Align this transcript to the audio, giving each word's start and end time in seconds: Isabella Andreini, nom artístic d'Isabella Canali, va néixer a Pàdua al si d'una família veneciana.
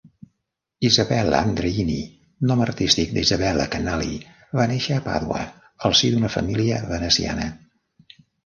Isabella 0.87 1.41
Andreini, 1.47 1.97
nom 2.51 2.63
artístic 2.67 3.13
d'Isabella 3.19 3.67
Canali, 3.77 4.17
va 4.61 4.67
néixer 4.75 4.97
a 4.97 5.05
Pàdua 5.11 5.45
al 5.91 5.99
si 6.01 6.13
d'una 6.17 6.33
família 6.39 6.83
veneciana. 6.97 7.51